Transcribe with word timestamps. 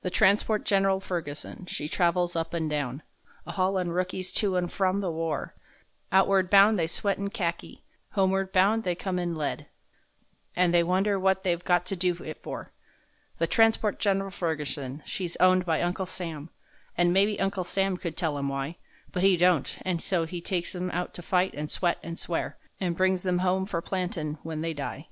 The 0.00 0.10
transport 0.10 0.64
Gen'ral 0.64 0.98
Ferguson, 0.98 1.64
she 1.66 1.88
travels 1.88 2.34
up 2.34 2.52
and 2.52 2.68
down, 2.68 3.00
A 3.46 3.52
haulin' 3.52 3.92
rookies 3.92 4.32
to 4.32 4.56
and 4.56 4.72
from 4.72 4.98
the 4.98 5.08
war; 5.08 5.54
Outward 6.10 6.50
bound 6.50 6.76
they 6.76 6.88
sweat 6.88 7.16
in 7.16 7.30
Kharki; 7.30 7.84
homeward 8.14 8.50
bound 8.50 8.82
they 8.82 8.96
come 8.96 9.20
in 9.20 9.36
lead 9.36 9.66
And 10.56 10.74
they 10.74 10.82
wonder 10.82 11.16
what 11.16 11.44
they've 11.44 11.64
got 11.64 11.86
to 11.86 11.94
do 11.94 12.14
it 12.24 12.42
for. 12.42 12.72
The 13.38 13.46
transport 13.46 14.00
Gen'ral 14.00 14.32
Ferguson, 14.32 15.00
she's 15.06 15.36
owned 15.36 15.64
by 15.64 15.80
Uncle 15.80 16.06
Sam, 16.06 16.50
An' 16.96 17.12
maybe 17.12 17.38
Uncle 17.38 17.62
Sam 17.62 17.96
could 17.96 18.16
tell 18.16 18.36
'em 18.36 18.48
why, 18.48 18.78
But 19.12 19.22
he 19.22 19.36
don't—and 19.36 20.02
so 20.02 20.24
he 20.26 20.40
takes 20.40 20.74
'em 20.74 20.90
out 20.90 21.14
to 21.14 21.22
fight, 21.22 21.54
and 21.54 21.70
sweat, 21.70 21.98
and 22.02 22.18
swear, 22.18 22.58
An' 22.80 22.94
brings 22.94 23.22
them 23.22 23.38
home 23.38 23.64
for 23.64 23.80
plantin' 23.80 24.38
when 24.42 24.60
they 24.60 24.74
die. 24.74 25.06